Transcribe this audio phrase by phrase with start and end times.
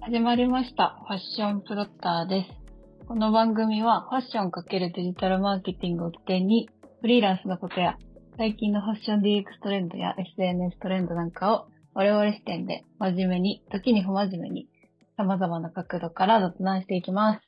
[0.00, 0.98] 始まりました。
[1.06, 3.06] ファッションプロッターです。
[3.06, 6.68] この番組はファッション×デジタルマーケティングを起点に、
[7.00, 7.96] フリーランスのことや
[8.36, 14.68] 最近のファッション DX トレンドや SNS トレンドなんかを我々視点で真面目に、時に不真面目に、
[15.16, 17.46] 様々な角度から雑談していきます。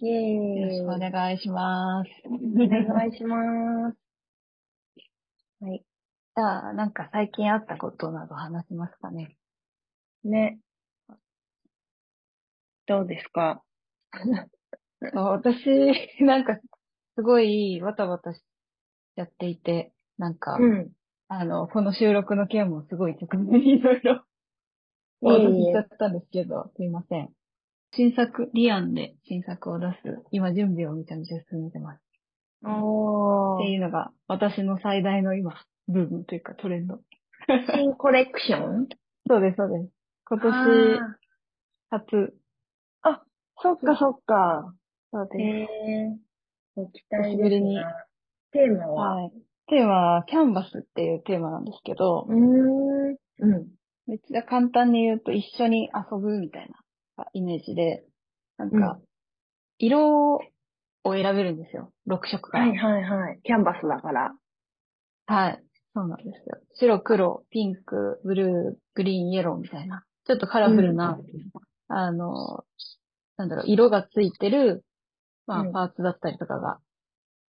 [0.00, 0.20] イェー
[0.58, 0.60] イ。
[0.60, 2.08] よろしくお願いします。
[2.26, 3.98] お願いします。
[5.60, 5.84] はい。
[6.36, 9.36] じゃあ、なんか最近あったことなど話しますかね。
[10.24, 10.60] ね。
[12.88, 13.62] どうですか？
[15.14, 16.58] 私、なんか、
[17.14, 18.40] すごいバタバタし
[19.16, 20.90] ちゃっていて、なんか、うん。
[21.28, 24.24] あの、この収録の件もすごい直前にいろいろ、
[25.20, 27.28] おいえいえ聞きしちゃったんですけど、すいません。
[27.92, 29.96] 新作、リアンで新作を出す、
[30.30, 32.02] 今準備をめちゃめちゃ進めてます。
[32.64, 33.62] おー。
[33.62, 35.54] っていうのが、私の最大の今、
[35.86, 37.00] ブームというかトレンド。
[37.74, 38.88] 新コレクション？
[39.28, 39.92] そうです、そうです。
[40.26, 40.48] 今年
[41.00, 41.18] あ
[41.90, 42.28] 初、ー
[43.62, 44.74] そっかそっか。
[45.10, 45.42] そうです。
[45.42, 46.28] へえー。
[46.76, 47.82] ご期待久しぶりにで。
[48.52, 49.32] テーマは、はい。
[49.68, 53.16] テーマは、キャンバスっていうテーマなんですけど、うーん。
[53.40, 53.68] うん。
[54.06, 56.70] めっちゃ簡単に言うと一緒に遊ぶみたい
[57.16, 58.04] なイメージで、
[58.56, 59.02] なんかう、
[59.78, 60.40] 色を
[61.04, 61.92] 選べるんですよ。
[62.08, 62.66] 6色から。
[62.68, 63.40] はいはいはい。
[63.42, 64.34] キャンバスだから。
[65.26, 65.62] はい。
[65.94, 66.58] そうなんですよ。
[66.74, 70.04] 白、黒、ピンク、ブルー、グリーン、イエローみたいな。
[70.26, 71.18] ちょっとカラフルな、
[71.88, 72.64] あの、
[73.38, 74.84] なんだろう、色がついてる、
[75.46, 76.78] まあ、うんパーツだったりとかが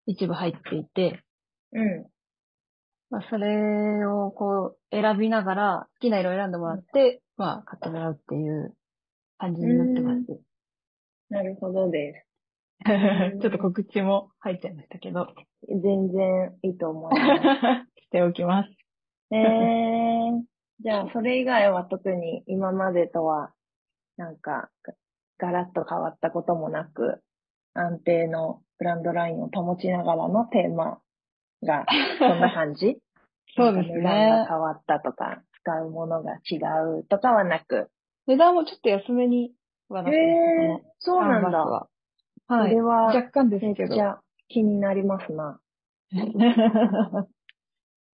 [0.07, 1.23] 一部入っていて、
[1.73, 2.07] うん。
[3.11, 8.75] まあ、それをこう選びながら好きな色を選んでもらって、まあ、買ってもらうっていう
[9.39, 10.41] 感じになってます。
[11.31, 12.35] なるほどです。
[13.41, 15.29] ちょっと告知も入っちゃいましたけど、
[15.69, 18.03] 全然いいと思います。
[18.05, 18.71] しておきます。
[19.31, 20.43] えー、
[20.81, 23.53] じゃあ、それ以外は特に今までとは、
[24.17, 24.71] なんか、
[25.47, 27.21] ガガラッと変わったこともなく、
[27.75, 31.01] 安定のブランドラインを保ちながらのテーマ
[31.63, 31.85] が、
[32.19, 32.99] そんな感じ？
[33.57, 34.47] そうですなんか値段がね。
[34.49, 36.57] 変わったとか、使うものが違
[37.01, 37.91] うとかはなく。
[38.27, 39.53] 値段もちょっと安めに
[39.89, 41.59] はなってますえー、そうなんだ。
[41.65, 41.89] は
[42.47, 42.71] はい。
[42.71, 44.01] それは若干ですめっけどち。
[44.01, 44.19] ゃ
[44.49, 45.61] 気になりますな。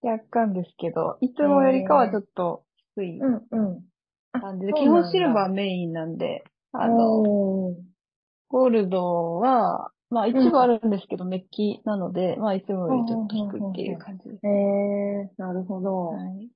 [0.02, 2.64] 若干ですけど、いつもよりかはちょっと
[2.96, 3.84] 低いうんうん。
[4.40, 7.76] 感じで、そう基なんだ本シルバーメインなんで、あの、
[8.50, 14.48] ゴールドは、まあ一部あるんですけど、メッキなので、まあいつもよりちょっと低いっていう感じです。
[14.48, 16.08] えー、なるほど。
[16.08, 16.50] はい。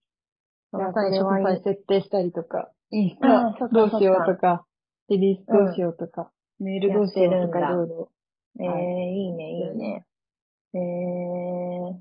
[0.75, 4.66] じゃあ最初それはいいに設定したりとか、インスタどうしようとか、
[5.09, 8.09] リリースどうしようとか、メールどうしようとかいろいろ。
[8.59, 10.06] えー、はいいいね、いいね。
[10.74, 11.95] えー、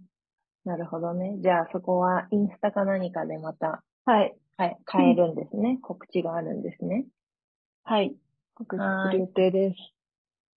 [0.65, 1.37] なるほどね。
[1.43, 4.35] じゃあそこはインスタか何かでまた、はい。
[4.57, 5.79] はい、変えるんですね。
[5.83, 7.07] 告知があるんですね。
[7.85, 8.15] はい。
[8.55, 9.77] 告知する予定です。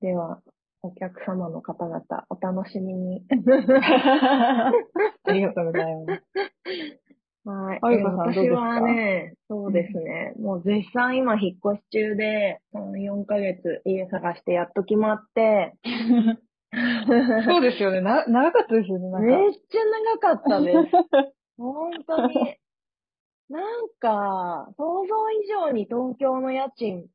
[0.01, 0.41] では、
[0.81, 3.23] お客様の方々、お楽しみに。
[3.31, 4.71] あ
[5.31, 6.23] りがとうございます。
[7.45, 7.79] はい。
[7.81, 10.33] あゆ私はね、そうですね。
[10.39, 15.73] もう絶賛今引っ越し中で、3、4ヶ月家探してやっと決まって、
[17.47, 18.01] そうですよね。
[18.01, 19.19] な、長かったですよね。
[19.19, 19.85] めっちゃ
[20.19, 20.77] 長かったです。
[21.57, 22.57] 本当に。
[23.49, 27.05] なんか、想像以上に東京の家賃、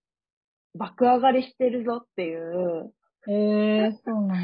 [0.74, 2.92] 爆上がりしてるぞっていう。
[3.28, 4.34] へえそうなんだ。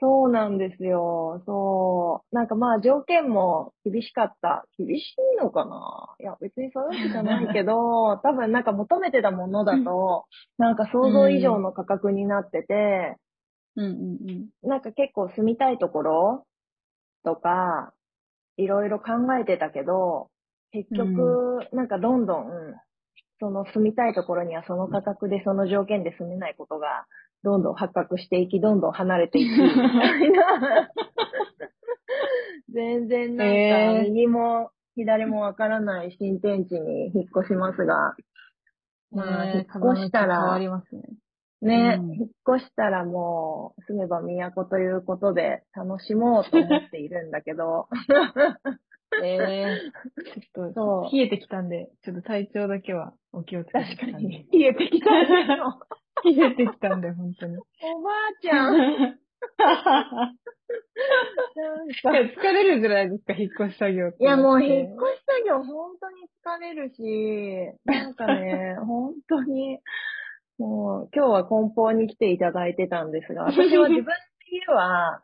[0.00, 1.42] そうなんですよ。
[1.46, 2.34] そう。
[2.34, 4.66] なんかまあ条件も厳しかった。
[4.76, 6.16] 厳しいのかな？
[6.18, 10.24] いや、別にそういうわけじゃないけど、 多分なんか求めてたものだと、
[10.58, 13.16] なんか想像以上の価格になってて、
[13.76, 13.90] うんうん
[14.62, 14.68] うん。
[14.68, 16.46] なんか結構住みたいところ
[17.24, 17.94] とか、
[18.56, 20.30] いろいろ考えてたけど、
[20.72, 22.74] 結局、なんかどんどん、
[23.42, 27.06] その住みたいところにはその価格でその条件で住めないことが、
[27.42, 30.90] どんどん発覚していき、どんどん離れていくみたいな。
[32.72, 38.14] 全然なんか、右も左もわからない新天地に引っ越しますが、
[39.10, 40.70] まあ、引っ越したら、ね。
[41.62, 47.88] ね、うん引っ越したらもう、住めば都ということで楽しもうと思っているんだけど、
[49.22, 49.80] ええ
[50.54, 54.46] ちょっそと、う冷えてきたんで、ちょっと体調だけはお気をつけて確かに。
[54.52, 55.10] 冷えてきた
[55.56, 55.80] の。
[56.24, 57.56] 冷えてきたんで、本当に。
[57.56, 57.60] お
[58.02, 59.18] ばあちゃん。
[59.58, 59.96] な
[61.84, 64.18] んかいや疲れるじゃないですか、引っ越し作業って。
[64.20, 64.92] いや、もう引っ越し
[65.26, 67.02] 作業本当に疲れるし、
[67.84, 69.78] なんかね、 本当に、
[70.58, 74.12] もう今日は梱包に来ていただいてたんですが、私は自分の
[74.50, 75.22] 家は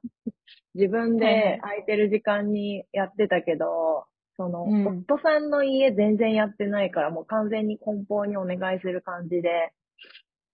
[0.78, 9.72] 自分で空いてる時間にやってたけど、その、うん夫さんの家全然やってないから、もう完全に梱包にお願いする感じで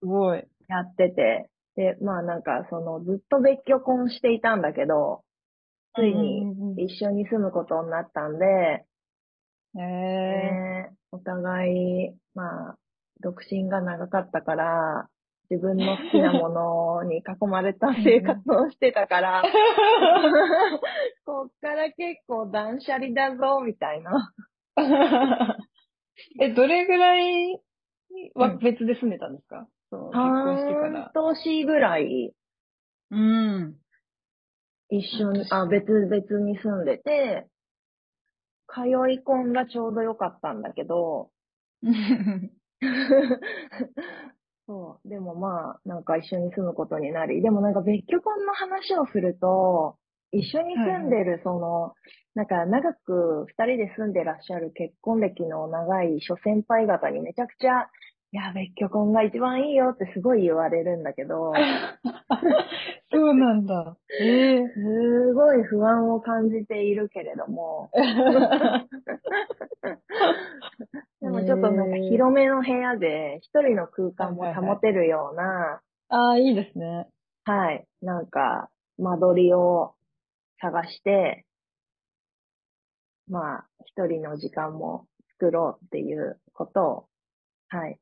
[0.01, 0.43] すごい。
[0.69, 5.23] やってて、で、まあなんか、その、ずっと別居婚していたんだけど、
[5.95, 8.87] ついにうんうんうん一緒に住むことになったんで、へ
[9.77, 9.83] え。
[9.83, 12.79] ねお互い、まあ、
[13.21, 15.09] 独身が長かったから、
[15.51, 19.43] 自分の好きなものに囲まれた生活をしてたから、
[21.27, 24.33] こっから結構断捨離だぞ、みたいな。
[26.41, 27.61] え、どれぐらい
[28.37, 31.35] うんは別で住んでたんですか、そう、結婚してから半。
[31.35, 32.35] 年ぐらい
[33.11, 33.77] うん。
[34.91, 37.47] 一緒に、あ、別々に住んでて、
[38.69, 41.31] 通い込んがちょうど良かったんだけど、
[44.67, 45.09] そう。
[45.09, 49.97] でもまあ、なんか一緒に住むことになり、でもなんか別居婚の話をすると、
[50.33, 51.93] 一緒に住んでる、その、
[52.35, 57.89] なんか長く二人で住んでらっしゃる結婚歴の長い諸先輩方にめちゃくちゃ、
[58.33, 61.53] いや、別居婚が一番いいよってすごい言われるんだけど、
[63.13, 63.97] そうなんだ。
[64.21, 67.91] ええすごい不安を感じているけれども、
[71.21, 77.09] でもちょっとなんか広めの部屋で一人の空間も保てるような、ああ、いいですね。
[77.45, 77.87] はい。
[78.03, 79.95] なんか、間取りを
[80.61, 81.45] 探して、
[83.29, 85.07] まあ、一人の時間も
[85.39, 87.09] 作ろうっていうことを、
[87.69, 87.99] はい。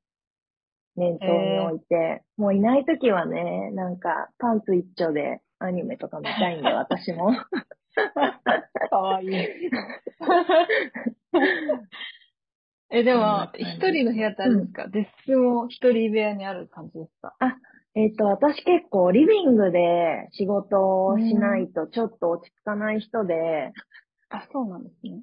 [0.96, 7.32] 念頭に置いて、もういないときはね、なんか、パンツ一丁でアニメとか見たいんで、 私も。
[8.90, 9.30] かわいい。
[12.92, 17.34] え、でも一人の部屋ってあるんですか、デスクも一人部屋にある感じですか？
[17.94, 23.72] えっと、私結構リビングで仕事をしないとちょっと落ち着かない人で、
[24.30, 25.22] あ、そうなんですね。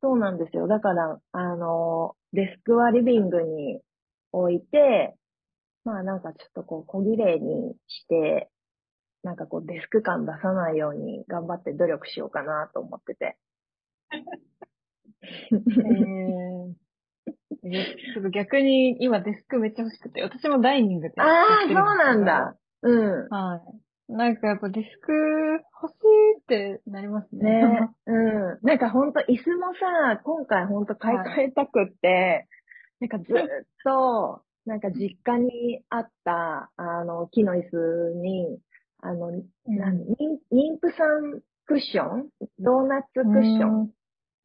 [0.00, 0.66] そうなんですよ。
[0.68, 3.80] だから、あの、デスクはリビングに
[4.32, 5.14] 置いて、
[5.84, 8.48] まあなんかちょっとこう小綺麗にして、
[9.22, 13.36] なんかこうデスク感出さないように頑張って努力しようかなと思ってて。
[15.50, 16.87] えーえ
[17.50, 22.56] ちょっと逆に今デスクめっちゃ欲しくて、私もダイニングであやあ、そうなんだ。
[22.82, 23.28] うん。
[23.28, 23.60] は
[24.08, 24.12] い。
[24.12, 25.94] なんかやっぱデスク欲し
[26.36, 27.50] いってなりますね。
[27.62, 28.58] ね うん。
[28.62, 32.46] なんかほんと椅子もさ、今回ほんと買い替えたくって、
[33.00, 33.36] なんかずっ
[33.84, 38.58] と、なんか実家にあった、あの、木の椅子に、
[39.00, 42.28] あの、うん妊婦さんクッション？
[42.58, 43.90] ドーナツクッション？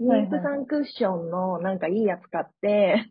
[0.04, 0.28] うんはいはい。
[0.28, 3.10] 妊婦さんクッションのなんかいいやつ買って、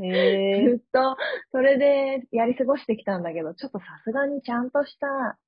[0.00, 1.16] へえずっと
[1.52, 5.38] それでやり過ごしてきたんだけど、ちょっとさすがにちゃんとした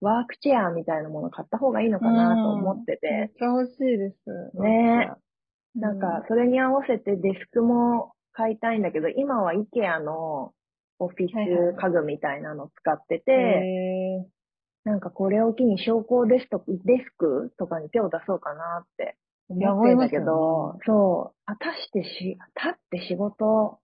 [0.00, 4.60] ワークチェアみたいなもの買った方がいいのかなと思ってめってちゃ欲しいです。
[4.60, 5.12] ね。
[5.74, 10.52] なんか、それに合わせてデスクも買いたいんだけど、今は IKEA の
[10.98, 14.34] オフィはいはいはいス家具みたいなの使ってうん、て、へー。
[14.84, 19.16] なんかこれを機に昇降デストデスクとかに手を出そうかなって
[19.48, 22.38] 思ってんだけど、思いそう、あ、たしてし、立
[22.70, 23.78] って仕事、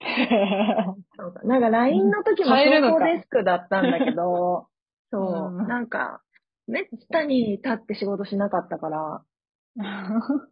[1.16, 1.42] そうか。
[1.44, 3.04] なんか LINE の時も変えるのか。
[3.04, 4.68] 昇降デスクだったんだけど、
[5.12, 5.68] そう、うん。
[5.68, 6.22] なんか、
[6.66, 9.22] めったに立って仕事しなかったから、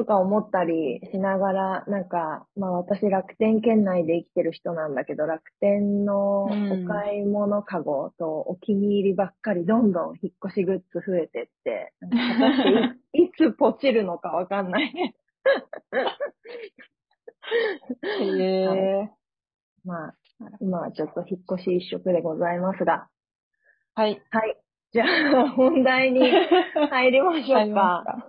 [0.00, 15.14] とか思ったりしながら、なんか、まあ私楽天圏内で生きてる人なんだけど、楽天のおうん買い物カゴとお気に入りばっかりどんどん引っ越しグッズ増えてって、な いつポチるのかわかんない。
[18.20, 19.10] へえ
[19.84, 20.14] まあ、
[20.60, 23.08] 今はちょっと引っ越し一色でございますが。
[23.94, 24.22] はい。
[24.30, 24.56] はい。
[24.92, 26.20] じゃあ、本題に
[26.90, 28.28] 入りましょうか。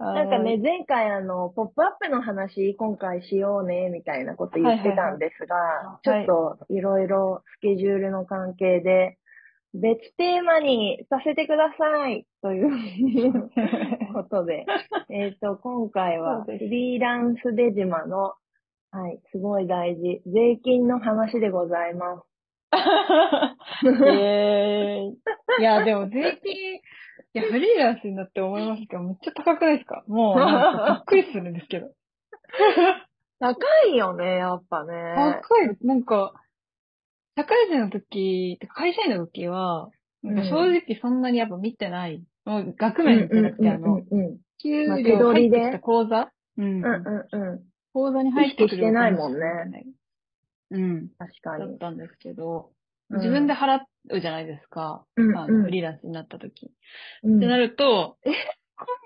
[0.00, 6.26] ななんかね、、前回あの、ポップアップの話、今回しようね、みたいなこと言ってたんですが、はい。
[6.26, 9.18] ちょっといろいろスケジュールの関係で、
[9.74, 12.70] 別テーマにさせてくださいという
[14.14, 14.64] ことで、
[15.10, 18.32] えっと、今回はフリーランス出島の、
[18.90, 22.26] はい、すごい大事、税金の話でございます。
[24.10, 26.80] えー、いや、でも税金、
[27.32, 30.02] いや、フリーランスになって思いますけど、めっちゃ高くないですか？
[30.08, 31.88] もう、なんかびっくりするんですけど。
[33.38, 33.56] 高
[33.88, 34.94] いよね、やっぱね。
[35.42, 35.76] 高い。
[35.82, 36.34] なんか、
[37.36, 39.90] 社会人の時、会社員の時は、
[40.22, 42.22] なんか正直そんなにやっぱ見てない。
[42.44, 46.30] もう額面じゃなくて、あの、うんうんうん給料入ってきた口座？
[46.58, 46.64] うん。
[46.64, 47.60] うんうんうん。
[47.94, 49.40] 口座に入ってくる意識してないもんね
[50.70, 51.08] うん。
[51.18, 51.66] 確かに。
[51.66, 52.79] だったんですけど、うん
[53.10, 55.04] 自分で払うじゃないですか。
[55.16, 56.72] うんあのフリーランスになった時。
[57.22, 58.30] うんってなると、え、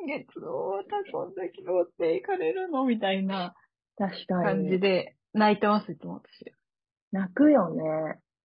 [0.06, 3.54] 月、大田こんだけどって行かれるのみたいな
[3.96, 4.80] 確か感じに。
[4.80, 6.52] で泣いてます、いつも私。
[7.12, 7.82] 泣くよね。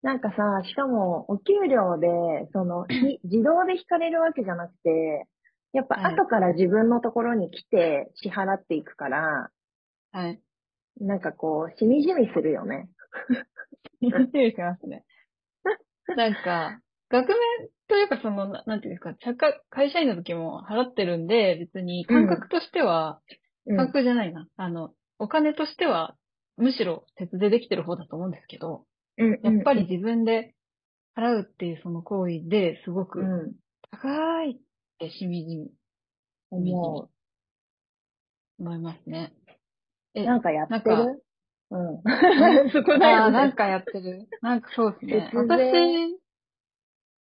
[0.02, 0.36] なんかさ、
[0.66, 2.06] しかも、お給料で、
[2.52, 5.26] その、 ひ自動で引かれるわけじゃなくて、
[5.72, 9.50] やっぱはい後から自分のところに来て支払っていくから、
[10.12, 10.40] はい。
[11.00, 12.88] なんかこう、しみじみするよね。
[14.00, 15.04] 失礼しますね。
[16.16, 17.38] なんか、額面
[17.88, 23.20] というかその、ななんていうんですか、社会会社員の時も払ってるんで、別に感覚としては、
[23.66, 23.76] うん。
[23.76, 24.48] 感覚じゃないな。
[24.56, 26.16] あの、お金としては、
[26.56, 28.84] むしろ節税できてる方だと思うんですけど、
[29.18, 30.54] うんやっぱり、自分で
[31.16, 33.54] 払うっていうその行為ですごくうん、
[33.90, 34.56] 高いっ
[34.98, 37.08] てしみじみ思
[38.60, 39.32] 思いますね。
[40.14, 40.20] う。
[40.20, 41.22] えなんかやってなんかる
[41.70, 42.70] うん。
[42.72, 43.26] そこだあよね。
[43.26, 44.28] あなんかやってる。
[44.42, 45.30] なんかそうですね。
[45.34, 46.18] 私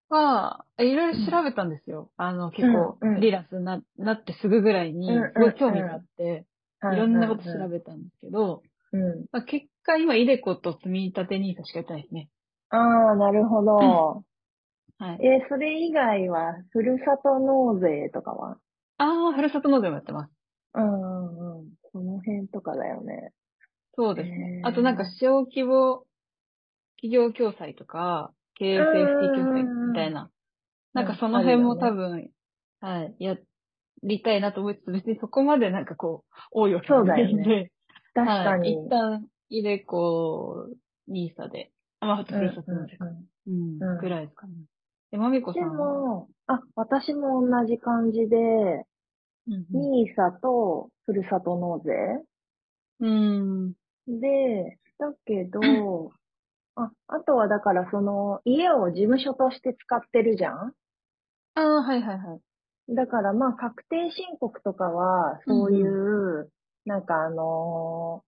[0.09, 2.11] は、いろいろ調べたんですよ。
[2.17, 6.45] あの、結構、リーランスにななってすぐぐらいにすごい興味があって、
[6.79, 8.63] はいろんなこと調べたんですけど、
[8.93, 9.25] うん。
[9.31, 12.29] まあ、結果今、イデコと積み立て NISA しかやってないですね。
[12.69, 14.23] ああ、なるほど。
[14.99, 15.19] はい。
[15.23, 18.59] えーそれ以外は、ふるさと納税とかは？
[18.97, 20.33] ああ、ふるさと納税もやってます。
[20.75, 21.73] うんうんうん。
[21.91, 23.33] その辺とかだよね。
[23.97, 24.61] そうですね。
[24.63, 26.05] あとなんか、小規模
[26.97, 30.29] 企業共済とか、経営セーフティー共済みたいな。
[30.93, 32.29] なんかその辺も多分、
[32.79, 33.37] はい、や
[34.03, 37.67] りたいなと思いつつ、別にそこまでなんかこう、多いわけじゃないんで、そうだよ
[38.13, 38.85] 確か はい、に。
[38.85, 40.67] 一旦、イデコ、
[41.07, 43.05] ニーサで、あ、まあ、あとふるさと納税か。
[43.05, 44.53] うんぐらいですかね。
[45.11, 48.85] で、まみこさでんは、も、あ、私も同じ感じで、
[49.47, 51.91] ニーサとふるさと納税？
[52.99, 53.73] うん。
[54.07, 56.11] で、だけど、
[56.75, 60.73] あ、あとはだからその家を事務所として使ってるじゃん？
[61.55, 62.95] ああ、はいはいはい。
[62.95, 66.51] だからまあ確定申告とかは、そういう、
[66.85, 68.27] なんかあのー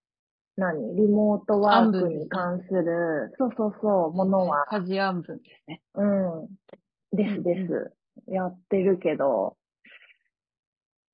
[0.56, 0.94] 何？
[0.96, 5.82] リモートワークに関する、そうそうそう、ものは、家事案分ですね。
[5.94, 6.48] うん、
[7.16, 7.94] ですです。
[8.26, 9.56] やってるけど、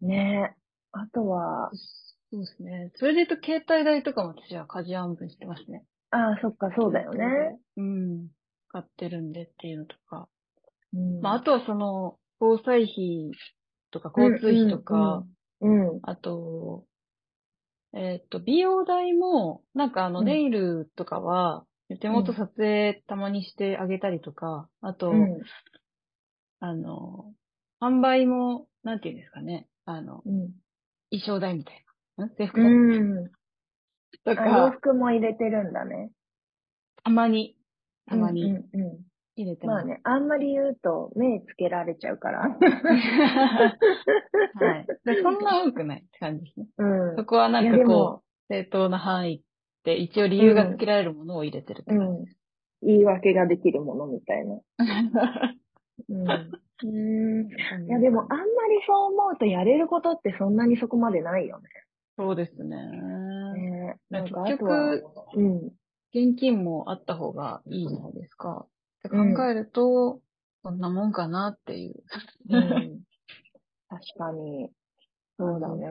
[0.00, 0.56] ね。
[0.90, 1.70] あとは、
[2.36, 2.92] そうですね。
[2.96, 5.84] それで言うと、携帯代とかも私は家事案分してますね。
[6.10, 7.24] ああ、そっか、そうだよね。
[7.76, 8.28] うん。
[8.68, 10.28] 買ってるんでっていうのとか。
[10.92, 13.30] うんまあ、あとはその、交際費
[13.90, 15.24] とか交通費とか、
[15.60, 16.00] うん、うん。
[16.02, 16.84] あと、
[17.94, 21.64] えっと、美容代も、なんかあの、うんネイルとかは、
[22.00, 25.40] 手元撮影たまにしてあげたりとか、あと、うん
[26.58, 27.32] あの、
[27.80, 30.50] 販売も、なんていうんですかね、あの、うん。
[31.10, 31.85] 衣装代みたいな。
[32.24, 33.30] ん制服代うん。
[34.24, 36.10] とあ洋か、服も入れてるんだね。
[37.04, 37.56] たまに、
[38.06, 38.98] たまにうんうんうん
[39.36, 39.86] 入れてます。
[39.86, 42.40] まあね、あんまり言うと目つけられちゃうから。
[42.48, 42.56] は
[44.80, 44.86] い。
[45.04, 46.66] でそんな多くないって感じですね。
[46.78, 47.24] うんそ。
[47.24, 49.40] こはなんいやでかこもう、正当な範囲っ
[49.84, 52.24] て一応理由がつけられるものを入れてるって感うん。
[52.82, 54.60] 言い訳ができるものみたいな。
[56.08, 56.28] うん。
[56.28, 57.48] うん。
[57.48, 57.56] じ。
[57.86, 58.46] いやでもあんまり
[58.86, 61.60] そう思うとやれることってそんなにそこまでないよ
[62.16, 62.76] そうですね。
[64.10, 65.04] なん結かあとは、局、
[65.34, 65.72] うん。
[66.14, 68.66] 現金もあった方がいいじゃないですか。
[68.66, 68.68] っ
[69.02, 70.20] て考えると、
[70.62, 72.02] そんなもんかなっていう。
[72.48, 73.02] うん。
[73.88, 74.70] 確かに。
[75.36, 75.86] そうだね。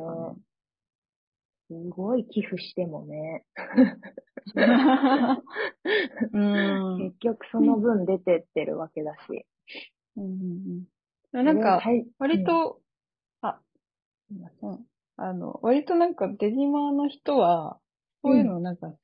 [1.67, 3.45] すごい寄付してもね。
[6.33, 6.97] うん。
[6.97, 9.45] 結局その分出てってるわけだし。
[10.17, 12.79] うんうんうんなんか、はい割、と、
[13.41, 13.59] あ、
[14.29, 14.85] すいません。
[15.17, 17.79] あの、割となんかデジマーの人は、
[18.23, 18.97] そういうのなんか、好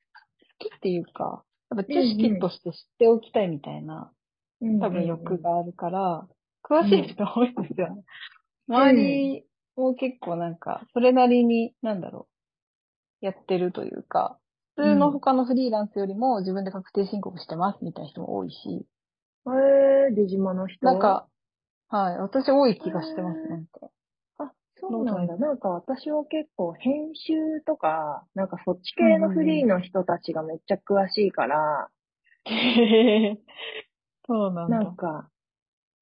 [0.59, 4.11] きっていうか、やっぱ知識として知っておきたいみたいな、
[4.61, 6.27] うん多分欲があるから、
[6.63, 7.95] 詳しい人多いですよ。
[7.95, 8.03] ね。
[8.67, 9.43] 周り
[9.75, 12.27] も結構なんか、それなりに、なんだろ
[13.21, 14.37] う、やってるというか、
[14.75, 18.85] 普通の他のフリーランスよりも自分で確定申告してますみたいな人も多いし、
[19.47, 20.85] えー、デジマの人？
[20.85, 21.27] なんか、
[21.89, 23.89] はい、私多い気がしてます、なんか。
[24.87, 25.37] あ、そうなんだ。
[25.37, 31.89] なんか私は結構編集とか、なんかそっち系のフリーの人たちがめっちゃ詳しいから、
[32.45, 33.37] へー
[34.27, 34.79] そうなんだ。
[34.79, 35.29] なんか、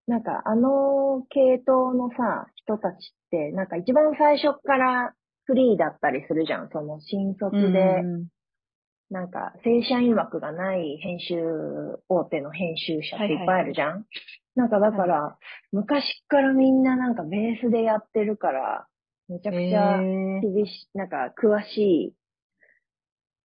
[0.08, 2.98] なんかあの系統のさ、人たちっ
[3.32, 5.14] て、なんか一番最初から
[5.46, 6.70] フリーだったりするじゃん。
[6.70, 8.28] その新卒うんで、うん
[9.12, 11.36] なんか正社員枠がない編集、
[12.10, 14.06] 大手の編集者っていっぱいあるじゃん。
[14.60, 15.38] なんかだから、
[15.72, 18.88] 昔からみんななんかベースでやってるから、
[19.30, 20.02] めちゃくちゃ、
[20.42, 22.14] 厳しい、なんか詳し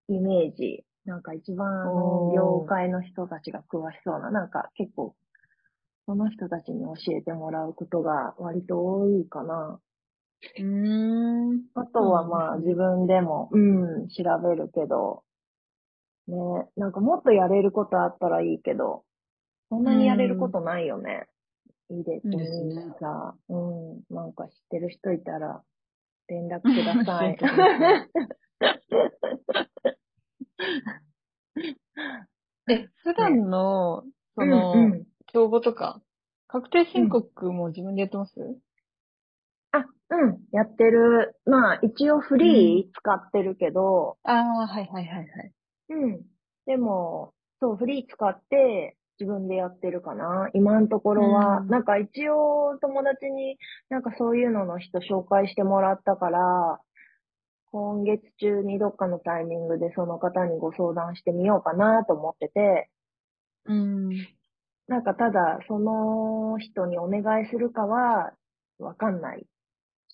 [0.09, 0.85] いイメージ。
[1.05, 5.15] なんか一番あの業界の人たちが詳しそうな、なんか結構、
[6.07, 9.79] その人たちに教えてもらうことが割と多いかな。
[10.59, 11.61] うーん。
[11.77, 15.23] あとはまあうん自分でも、うん、調べるけど、
[16.27, 16.37] ね、
[16.77, 19.05] なんかもっとやれることあったらいいけど、
[19.69, 21.27] そんなにやれることないよね。
[21.91, 22.95] いいですですねね。
[22.99, 25.63] さ、うん、なんか知ってる人いたら
[26.29, 27.47] 連絡ください教
[32.71, 34.05] え普段の、
[34.35, 36.01] その、うんうん帳簿とか、
[36.47, 38.35] 確定申告も自分でやってます、
[39.73, 39.79] あ、
[40.11, 41.37] うん、やってる。
[41.45, 45.53] まあ一応フリー使ってるけど、ああ、はいはいはいはい。
[45.89, 46.23] うん。
[46.67, 50.49] でも、そう、フリー使って自分でやってるかな。
[50.55, 51.59] 今のところは。
[51.59, 53.57] うんなんか一応友達に
[53.89, 56.81] なんかそういうのの人紹介してもらったから、
[57.71, 62.89] 今月中にどっかのタイミングでその方にご相談してみようかなと思ってて、
[63.67, 64.11] うん。
[64.87, 68.33] なんかただその人にお願いするかは
[68.79, 69.47] わかんない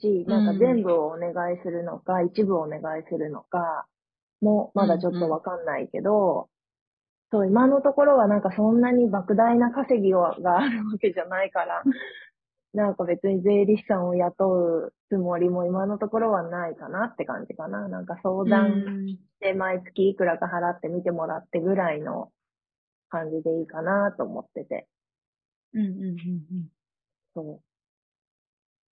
[0.00, 3.86] し、なんか全部をお願いするのか、一部お願いするのか
[4.40, 6.48] もまだちょっとわかんないけど、
[7.30, 10.34] そう、今のところはなんかそんなに莫大な稼ぎがあ
[10.68, 11.82] るわけじゃないから、
[12.74, 17.88] なんか別に税理士さんを雇うつもりも今のところはないかなって感じかな。
[17.88, 22.30] なんか相談して毎月いくらか払って見てもらってぐらいの
[23.08, 24.86] 感じでいいかなと思ってて。
[25.74, 26.68] うんうんうん
[27.34, 27.60] そう。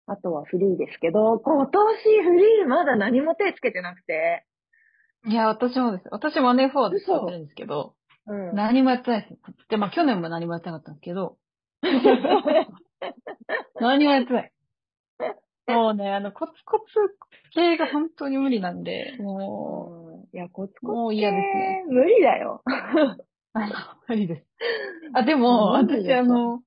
[0.07, 4.45] あとはフリーですけど、今年フリーまだ何も手つけてなくて。
[5.25, 5.33] うん。
[5.33, 6.05] いや、私もです。
[6.11, 7.95] 私マネーフォワード使ってるんですけど、
[8.29, 8.55] うん。
[8.55, 9.35] 何もやってないです。
[9.69, 11.37] で、まあ去年も何もやってなかったんですけど、
[13.81, 14.53] 何もやってない。
[15.67, 16.85] もうね、あの、コツコツ
[17.55, 21.85] 系が本当に無理なんで、もうんいや、コツう、コツもう嫌ですね。
[21.89, 22.63] 無理だよ。
[23.55, 23.67] あの、
[24.09, 24.47] 無理です。
[25.15, 26.61] あ、でも、私、あの、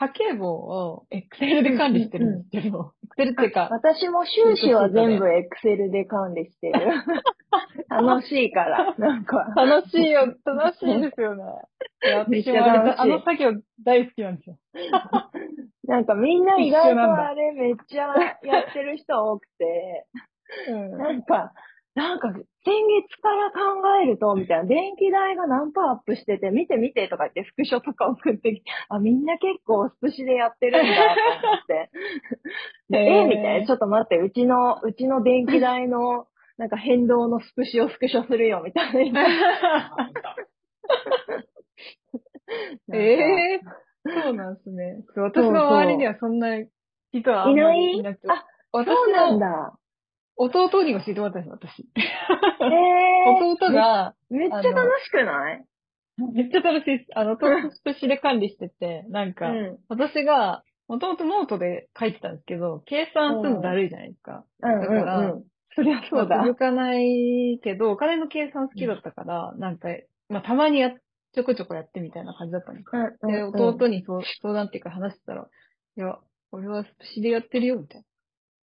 [0.00, 6.72] 家計簿を Excel で管理してるんですけど、Excel っていうか、私も収支は全部エクセルで管理してる。
[7.90, 9.52] 楽しいから、なんか。
[9.54, 11.44] 楽しいよ、楽しいですよね。
[12.14, 12.64] 私も
[12.98, 13.52] あの作業
[13.84, 14.56] 大好きなんですよ。
[15.84, 20.06] なんかみんな意外とあれめっちゃやってる人多くて、
[20.68, 21.52] うんなんか、
[21.94, 22.32] なんか
[22.64, 31.90] 先月から考えると、みたいな、電気代が何パーアップしてて、見て見てとか言ってスクショとか送ってきて、あ、みんな結構スプシでやってるんだと思って。
[32.90, 36.26] でへーえみたいな、ちょっと待って、うちの、うちの電気代の、
[36.58, 39.26] なんか変動のスプシをスクショするよ、みたいな。
[42.92, 43.60] ええ
[44.04, 45.04] そうなんですね。
[45.16, 46.58] 私の周りにはそんな
[47.12, 48.28] 人はあんまりいなくて。
[48.30, 49.79] あ、私そうなんのだ。
[50.40, 51.86] 弟に教えてもらったんですよ、私。
[52.62, 55.64] え弟が、ー、めっちゃ楽しくない？
[56.34, 57.10] めっちゃ楽しいです。
[57.14, 57.46] あの、 プ
[57.84, 59.78] 紙で管理してて、なんか、うん。
[59.88, 64.44] 私が、もともとノートで書いてたんですけど、計算するのだるいじゃないですか。
[64.62, 65.44] うんだからうんうん。
[65.76, 66.42] そりゃそうだ。
[66.42, 69.88] 続かないけど、お金の計算好きだったから、なんか、
[70.28, 73.02] まあ、たまにや、ちょこちょこやってみたいな感じだったんですよ。
[73.22, 75.46] うんで、うんうん弟に相談っていうか話したら、
[75.96, 76.18] いや、
[76.50, 78.06] 俺はスプシでやってるよ、みたいな。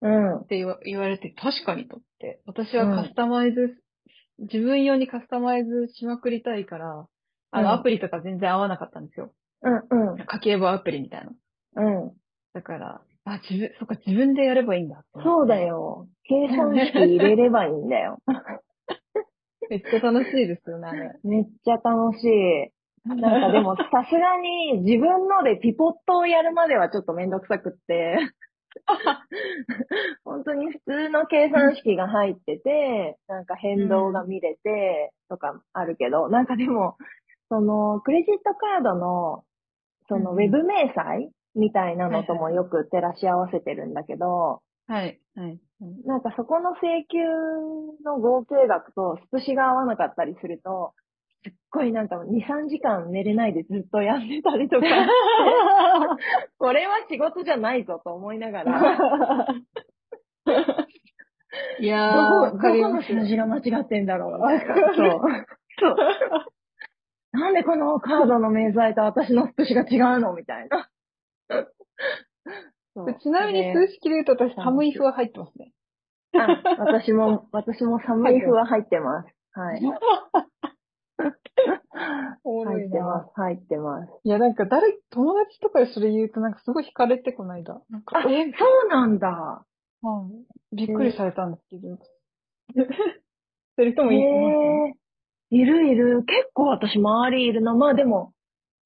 [0.00, 0.36] うん。
[0.38, 2.40] って言わ言われて、確かにとって。
[2.46, 3.76] 私はカスタマイズ、
[4.38, 7.06] 自分用にカスタマイズしまくりたいから、
[7.50, 9.32] あの、うんアプリとか全然合わなかったんですよ。
[9.62, 10.18] うんうん。
[10.18, 11.32] 家計簿アプリみたいな。
[11.82, 12.12] うん。
[12.54, 15.04] だから、あ、自分、そっか、自分でやればいいんだ。
[15.22, 15.60] そうだ。
[15.60, 16.08] よ。
[16.24, 18.18] 計算式入れればいいんだよ。
[19.68, 21.12] めっちゃ楽しいですよね、あれ。
[21.24, 22.72] めっちゃ楽しい。
[23.04, 28.18] なんかでも、さすがに自分のでピポットをやるまではちょっとめんどくさくって、
[30.24, 36.96] 本当に普通の計算式が入ってて、なんか変動が見れて、とかあるけど、なんかでも、
[37.48, 39.44] その、クレジットカードの、
[40.08, 45.60] その、ウうんェブ明細みたいなのともよく照らし合わせてるんだけど、はい、はい。
[45.80, 47.18] うんなんかそこの請求
[48.04, 50.92] の合計額とスプシが合わなかったりすると、
[51.44, 54.86] すっごいなんか2、3時間寝れないでずっとやってたりとか、
[56.58, 59.46] これは仕事じゃないぞと思いながら、
[61.80, 64.40] いやー、どわこ、どこの数字が間違ってんだろう。
[64.96, 65.20] そう。
[65.80, 65.96] そう。
[67.32, 70.88] なんでこのカードの明細と私のスプシが違うのみたいな。
[73.20, 75.72] ちなみに数式で言うと私、寒い風は入ってますね。
[76.34, 76.46] あ、
[76.78, 79.28] 私も、私も寒い風は入ってます。
[79.52, 79.80] はい。
[82.44, 83.30] おもろいな入ってます。
[83.34, 84.10] 入ってます。
[84.24, 87.80] いや、なんか誰、友達とかでそれ言うとなんかすごい惹かれてこないだ？
[87.90, 88.24] なんかあ、、え？
[88.24, 89.28] ーそうなんだ。
[89.28, 89.64] は
[90.72, 90.76] い。
[90.76, 91.98] びっくりされたんですけど。
[93.76, 94.24] そういう人もいます？
[94.24, 94.86] ね。
[94.86, 94.94] へえ。
[95.50, 96.24] いるいる。
[96.24, 97.74] 結構私周りいるな。
[97.74, 98.32] まあでも、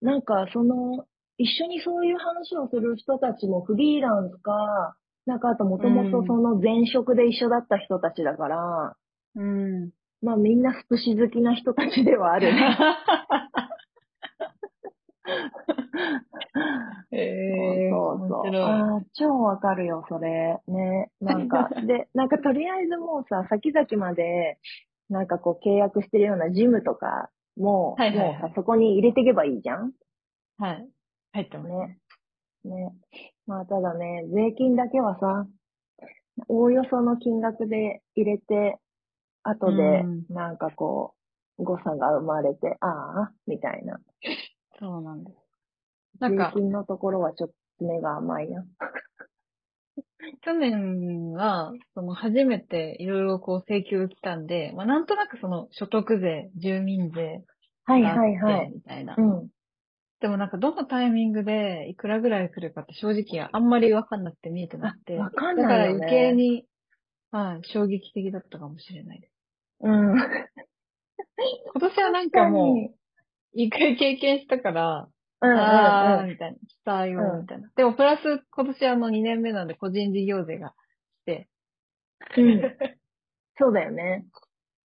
[0.01, 1.07] なんかその、
[1.39, 4.97] 一緒にそういう話をする人たちもフリーランスか、
[5.27, 8.97] なんかあともともとその前職で一緒だった人たちだから、
[9.35, 9.91] うん。
[10.23, 12.79] まあみんな寿司好きな人たちではあるね。
[17.13, 18.57] えー、そうそう。
[18.63, 20.59] ああ、超わかるよ、それ。
[20.67, 21.11] ね。
[21.21, 24.59] なんか、 で、なんかとりあえずもうさ、先々まで、
[25.09, 29.93] なんかこう契約してるようなジムとかも、はいはいはいもうさ、そこに入れていけばいいじゃん
[30.59, 30.89] はい。
[31.33, 31.99] 入ってますね。
[32.65, 32.75] ね。
[32.75, 32.93] ね。
[33.47, 35.47] まあただね、税金だけはさ、
[36.49, 38.79] おおよその金額で入れて、
[39.43, 41.15] 後でうん、なんかこ
[41.59, 44.01] う、誤差が生まれて、ああ、みたいな。
[44.79, 45.37] そうなんです。
[46.21, 48.65] なん税か、金のところはちょっと目が甘いな。
[50.43, 57.43] 去年は、その初めていろいろこう請求来たんで、まあなんとなくその所得税、住民税
[57.85, 58.71] はいはいはい。
[58.73, 59.15] みたいな。
[59.19, 59.49] うん。
[60.21, 65.19] でもなんかどのタイミングでいくらぐらい来るかって正直あんまりわかんなくて見えてなくて。
[65.19, 66.07] あわかんだからないよね。
[66.07, 66.65] 余計に、
[67.33, 69.32] はい、衝撃的だったかもしれないです。
[69.83, 70.15] うん。
[71.75, 72.95] 今年はなんかもう、
[73.53, 75.09] 一回経験したから、
[75.41, 76.29] うんうんうん。
[76.29, 76.59] みたいな。
[76.59, 77.69] したよう、んみたいな。
[77.77, 80.75] でもプラス今年あの2年目なんで個人事業税が
[81.25, 81.49] 来て、
[82.37, 82.63] うん。
[83.59, 84.27] そうだよね。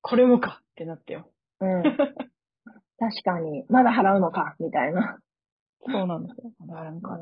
[0.02, 1.30] これもかってなってよ。
[1.60, 1.84] うん。
[1.84, 3.66] 確かに。
[3.70, 5.20] まだ払うのか、みたいな。
[5.86, 6.52] そうなんですよ。
[6.68, 7.20] だからなんか、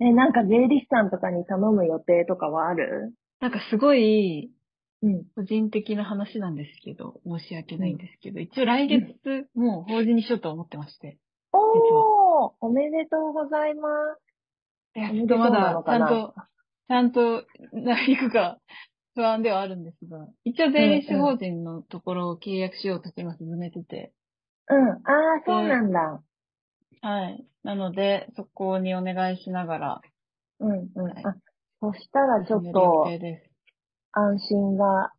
[0.00, 3.14] え、なんか税理士さんとかに頼む予定とかはある？
[3.40, 4.50] なんかすごい
[5.02, 5.24] うん。
[5.34, 11.18] 個人的な話なんですけど、申し訳ないんですけど、一応来月もう法人にしようと思ってまして。
[11.52, 14.98] おーおめでとうございます。
[14.98, 16.34] いや、ちょっとまだちゃんと、
[16.88, 18.58] ちゃんと、何くか
[19.14, 24.12] 不安ではあるんですが、一応税理士法人のところを契約しようとして今進めてて、
[24.68, 24.88] うん。
[24.90, 25.00] ああ、
[25.46, 26.22] そうなんだ。
[27.00, 27.44] はい。
[27.62, 30.00] なので、そこにお願いしながら、
[30.60, 31.04] うんうん。
[31.04, 31.34] はいあ、
[31.80, 33.04] そしたらちょっと。
[34.12, 35.12] 安心が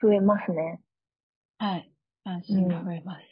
[0.00, 0.80] 増えますね。
[1.58, 1.90] はい。
[2.24, 3.22] 安心が増えます。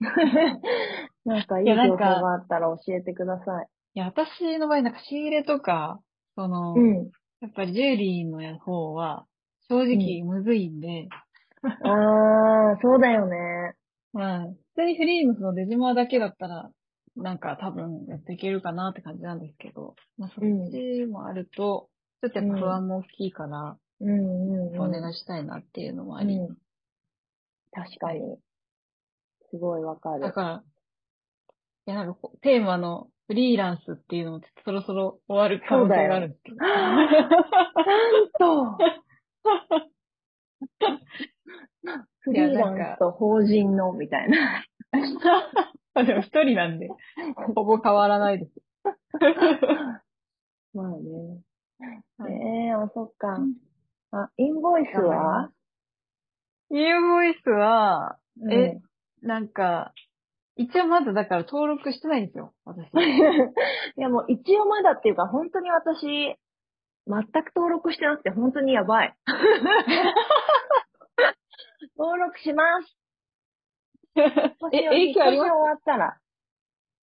[1.24, 3.68] なんかいい情報があったら教えてください。
[3.94, 6.00] いや、私の場合、なんか仕入れとか、
[6.34, 7.10] その、うん。
[7.40, 9.26] やっぱりジュエリーの方は、
[9.68, 11.08] 正直むずいんで、
[11.62, 13.74] ああ、そうだよね。
[14.12, 16.70] まあ、普通にフリーのそのデジモアだけだったら、
[17.16, 21.88] なんか多分やっていけるかなって感じなんですけど、まあそっちもあると、
[22.22, 24.80] ちょっとやっぱ不安も大きいから、うんうんうん。
[24.80, 26.36] お願いしたいなっていうのもあり。
[26.36, 26.56] うん。
[27.72, 28.38] 確かに。
[29.50, 30.20] すごいわかる。
[30.20, 30.62] だから、
[31.86, 36.56] いやなんかテーマのフリーランスっていうのもそろそろ終わる可能性があるんですけど。
[36.56, 37.08] な ん
[38.38, 38.78] と、
[42.20, 44.64] フリーランスと法人の、みたいな。
[45.94, 46.88] あでも一人なんで、
[47.36, 48.52] ほぼ変わらないです。
[50.74, 51.40] まあね。
[52.18, 53.54] はいええあ、そっかうん。
[54.16, 55.50] あ、インボイスは？
[56.70, 58.18] インボイスは、
[58.50, 58.82] えうん
[59.26, 59.92] なんか、
[60.56, 62.86] 一応まだだから登録してないんですよ、私。
[62.94, 66.36] いやもう一応まだっていうか、本当に私、全
[67.42, 69.16] く登録してなくて本当にやばい。
[71.96, 72.96] 登録します。
[74.72, 76.18] え、影響あ終わったら。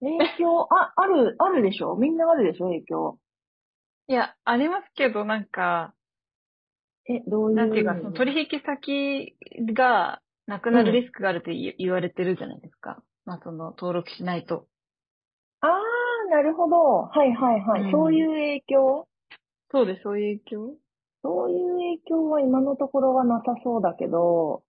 [0.00, 1.96] 影響、あ、ある、あるでしょ？
[1.96, 2.66] みんなあるでしょ？
[2.66, 3.18] 影響？
[4.08, 5.94] いや、ありますけど、なんか、
[7.08, 7.56] え、どういう？
[7.56, 9.36] なんていうか、その取引先
[9.74, 13.02] がなくなるリスクがあるって言,、言われてるじゃないですか。
[13.24, 14.66] まあ、その、登録しないと。
[15.60, 16.76] あー、なるほど。
[17.04, 17.82] はいはいはい。
[17.82, 19.08] うんそういう影響？
[19.70, 20.76] そうです、そういう影響
[21.22, 24.64] そういう影響は今のところはなさそうだけど、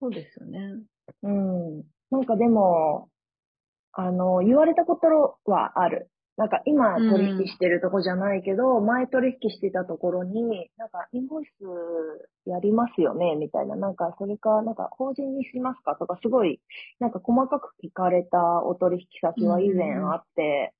[0.00, 0.80] そうですよね。
[1.22, 1.82] うん。
[2.10, 3.08] なんかでも、
[3.92, 6.08] あの、言われたことはある。
[6.38, 7.10] なんか今うん。
[7.10, 11.50] 取引してるとこじゃないけど、前取引してたところに、なんかインボイス
[12.46, 13.74] やりますよねみたいな。
[13.74, 16.60] なんかそれか、なんか法人にしますかとかすごい、
[17.00, 20.72] なんか細かく聞かれたお取引先は以前あって、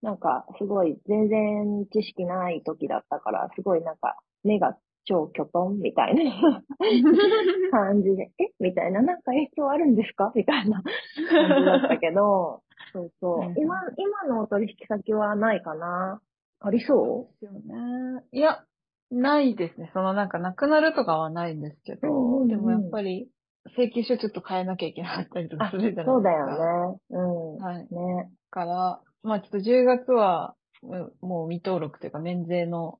[0.00, 6.62] なんかすごい全然知識ない時だったから、すごいなんか目が超キョトンみたいな
[7.72, 10.32] 感じで、えみたいな、なんか影響あるんですか？
[10.34, 13.58] みたいな感じだったけど、そうそううん。
[13.58, 16.20] 今、今のお取引先はないかな
[16.60, 18.24] ありそですよね。
[18.32, 18.64] いや、
[19.10, 19.90] ないですね。
[19.92, 23.28] そのなんかなくなるとかはないんですけど、うんうんうんでもやっぱり
[23.76, 26.12] 請求書ちょっと変えなきゃいけなかったりとうかするじゃないですか。
[26.14, 26.98] そうだよね。
[27.10, 27.56] うん。
[27.58, 27.76] はい。
[27.82, 28.30] ね。
[28.50, 32.98] から、まあちょっと10月は、うもう未登録というか免税の、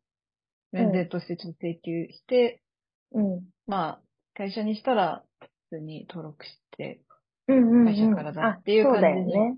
[0.73, 2.63] 免税としてちょっと請求して、
[3.13, 3.41] うん。
[3.67, 4.01] まあ
[4.35, 5.25] 会社にしたら
[5.71, 7.01] 普通に登録して、
[7.49, 7.87] うんうん、うん。
[7.87, 9.57] 会社からだっていうあ感じにそうだよね。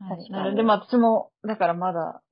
[0.00, 2.22] はい確かにでまあ私も、だからまだ、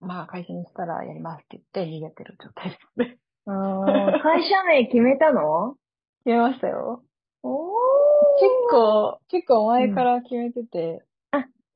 [0.00, 3.18] まあ会社にしたらやりますって言って逃げてる状態ですね。
[3.46, 5.76] 会社名決めたの？
[6.24, 7.02] 決めましたよ。
[7.42, 7.72] おー。
[8.40, 11.04] 結構、結構前から決めてて、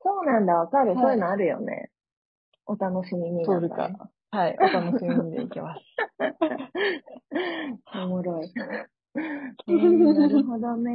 [0.01, 0.91] そうなんだ、わかる。
[0.91, 1.89] はいそういうのあるよね。
[2.65, 4.09] お楽しみに通るか。
[4.31, 5.81] はい、お楽しみにでいきます。
[7.95, 8.51] おもろい。
[9.17, 10.91] えー、なるほどね。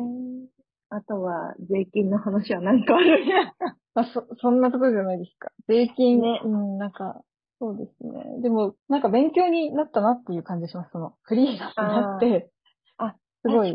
[0.95, 3.25] あとは、税金の話は何かある。
[3.95, 5.51] まあ、そ、そんなところじゃないですか。
[5.67, 7.23] 税金、ねうん、なんか、
[7.59, 8.43] そうですね。
[8.43, 10.91] でも、なんか勉強になったなっていう感じします。
[10.93, 12.51] その、フリーランスになって、
[12.99, 13.75] あーすごい。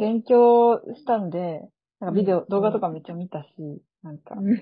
[0.00, 1.62] 勉強したんで、
[2.00, 3.48] なんかビデオ、うん動画とかめっちゃ見たし、
[4.02, 4.56] なんか、うん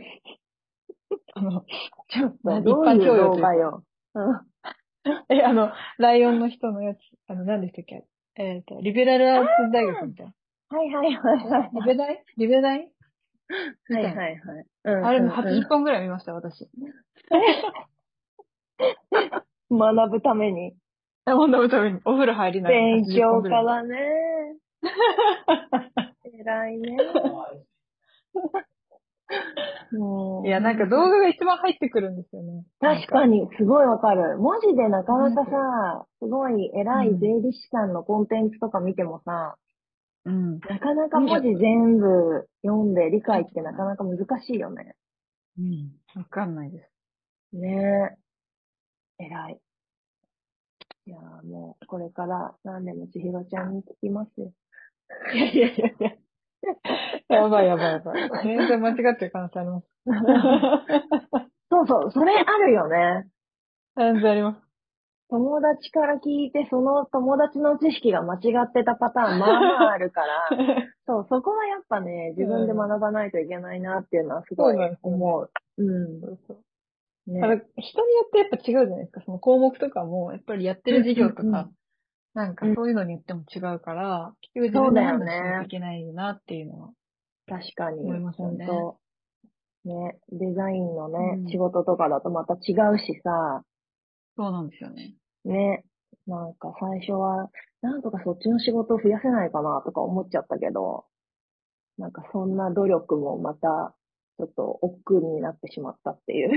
[1.34, 1.64] あの、
[2.08, 3.84] ちょっと、一般教養動画よ。
[4.14, 4.40] うん。
[5.28, 8.04] え、あの、ライオンの人のやつ、あの、何でしたっけ？
[8.36, 10.32] えっ、と、リベラルアーツ大学みたいな。
[10.68, 11.70] はいはいはいはい。
[11.74, 12.90] リベ大リベ大
[13.88, 14.37] みたはいはいはい。
[14.85, 16.68] うんあれもうん80本ぐらい見ました、私。
[19.70, 20.74] う ん学ぶために。
[21.27, 23.96] あ、ほんとのために、お風呂入りながら勉80強本ぐらね。
[26.24, 26.96] 偉いね。
[29.92, 32.64] もういや、なんか動画が一番入ってくるんですよね。
[32.81, 34.38] 確かに、すごいわかる。
[34.38, 39.57] 文字でなかなかさ、すごい偉い税理士さんのコンテンツとか見てもさ、
[40.26, 40.58] うん。
[40.60, 44.94] なかなか文字全部読んで理解ってなかなか難しいよね。
[45.58, 45.92] うん。
[46.14, 46.82] わかんないで
[47.52, 47.56] す。
[47.56, 48.16] ね
[49.18, 49.24] え。
[49.24, 49.60] 偉い。
[51.06, 54.52] いやーもう、これから何でも千尋ちゃんに聞きますよ。
[55.34, 56.10] いやいやいやいや。
[57.28, 58.30] やばいやばいやばい。
[58.42, 59.87] 全然間違ってる可能性あります。
[61.70, 63.28] そうそう、それあるよね。
[63.96, 64.73] 全然あります。
[65.30, 70.48] 友達から聞いて、その友達の知識が間違ってたパターン、 まあまああるから、
[71.06, 75.50] そう、そこはやっぱね、自分で学ばないといけないなっていうのはすごい思う。
[75.78, 76.20] うん。
[76.20, 76.58] そうそう
[77.26, 77.40] ね
[77.78, 79.22] 人によってやっぱ違うじゃないですか。
[79.24, 81.70] その項目とかも、やっぱりやってる授業とか、
[82.34, 86.90] なんかそういうのによっても違うから、結局自分で判断しないといけないなっていうのは。
[87.46, 88.00] 確かに。
[88.00, 88.66] 思いますよね
[89.84, 93.62] ね、デザインのね、うん仕事とかだとまた違うしさ、
[94.36, 95.14] そうなんですよね。
[95.44, 95.84] ね、
[96.26, 97.50] なんか最初は、
[97.82, 101.04] なんとかそっちの仕事を増やせないかなとか思っちゃったけど、
[101.98, 103.94] なんかそんな努力もまた、
[104.38, 106.50] ちょっと億劫になってしまったっていう。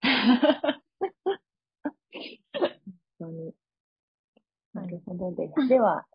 [2.60, 2.70] 本
[3.18, 3.52] 当に。
[4.74, 5.68] なるほどです。
[5.68, 6.06] では、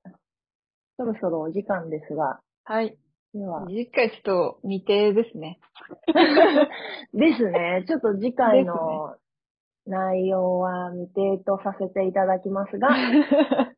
[0.97, 2.97] そろそろお時間ですが、はい。
[3.33, 5.59] では、次回ちょっと未定ですね。
[7.13, 7.83] ですね。
[7.87, 9.17] ちょっと次回の
[9.85, 12.89] 内容は未定とさせていただきますが、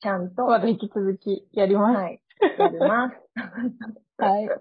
[0.00, 1.96] ちゃんと、まだ引き続きやります。
[1.96, 2.20] はい、
[2.58, 3.16] やります。
[4.22, 4.48] はい。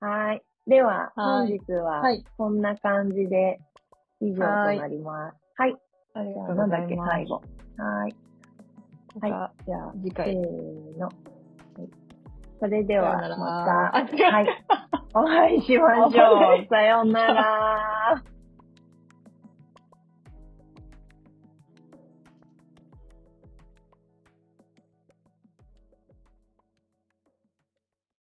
[0.00, 0.42] はい。
[0.66, 3.58] では、はい本日ははい、こんな感じで
[4.20, 5.36] 以上となります。
[5.56, 5.76] はい。
[6.14, 7.10] ありがとうごなんだっけ、ざいます。
[7.10, 7.42] 最後。
[7.78, 8.16] はい。
[9.20, 9.64] はい。
[9.64, 10.34] じゃあ、せ次回。
[10.34, 11.06] ーの。
[11.06, 12.08] はい
[12.60, 14.64] それでは、また、はい。
[15.14, 16.66] お会いしましょう。
[16.68, 18.22] さようなら。